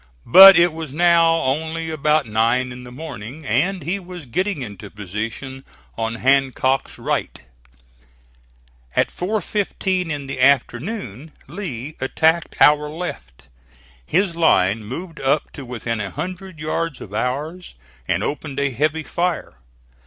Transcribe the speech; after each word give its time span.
But 0.25 0.57
it 0.57 0.73
was 0.73 0.91
now 0.91 1.41
only 1.43 1.91
about 1.91 2.25
nine 2.25 2.71
in 2.71 2.85
the 2.85 2.91
morning, 2.91 3.45
and 3.45 3.83
he 3.83 3.99
was 3.99 4.25
getting 4.25 4.63
into 4.63 4.89
position 4.89 5.63
on 5.95 6.15
Hancock's 6.15 6.97
right. 6.97 7.39
At 8.95 9.09
4.15 9.09 10.09
in 10.09 10.25
the 10.25 10.41
afternoon 10.41 11.33
Lee 11.45 11.97
attacked 12.01 12.55
our 12.59 12.89
left. 12.89 13.43
His 14.03 14.35
line 14.35 14.83
moved 14.83 15.21
up 15.21 15.51
to 15.51 15.65
within 15.65 15.99
a 15.99 16.09
hundred 16.09 16.59
yards 16.59 16.99
of 16.99 17.13
ours 17.13 17.75
and 18.07 18.23
opened 18.23 18.59
a 18.59 18.71
heavy 18.71 19.03
fire. 19.03 19.59